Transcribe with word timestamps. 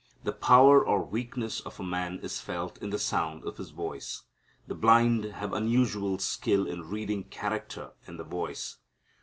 The 0.23 0.31
power 0.31 0.83
or 0.83 1.03
weakness 1.03 1.59
of 1.59 1.79
a 1.79 1.83
man 1.83 2.21
is 2.23 2.41
felt 2.41 2.79
in 2.79 2.89
the 2.89 2.97
sound 2.97 3.43
of 3.45 3.57
his 3.57 3.69
voice. 3.69 4.23
The 4.65 4.73
blind 4.73 5.25
have 5.25 5.53
unusual 5.53 6.17
skill 6.17 6.65
in 6.65 6.89
reading 6.89 7.25
character 7.25 7.91
in 8.07 8.17
the 8.17 8.23
voice. 8.23 8.77